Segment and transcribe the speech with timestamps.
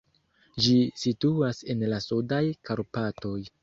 [0.65, 0.73] Ĝi
[1.03, 3.41] situas en la Sudaj Karpatoj.